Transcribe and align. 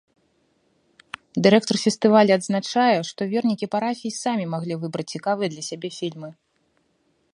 Дырэктар 1.47 1.77
фестываля 1.85 2.33
адзначае, 2.41 2.95
што 3.09 3.21
вернікі 3.35 3.65
парафій 3.75 4.13
самі 4.23 4.45
маглі 4.55 4.79
выбраць 4.87 5.09
цікавыя 5.17 5.49
для 5.57 5.63
сябе 5.69 5.89
фільмы. 6.01 6.29